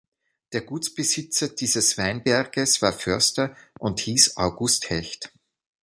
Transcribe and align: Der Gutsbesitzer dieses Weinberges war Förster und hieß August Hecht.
Der 0.51 0.61
Gutsbesitzer 0.61 1.49
dieses 1.49 1.95
Weinberges 1.99 2.81
war 2.81 2.91
Förster 2.91 3.55
und 3.77 3.99
hieß 3.99 4.35
August 4.35 4.89
Hecht. 4.89 5.31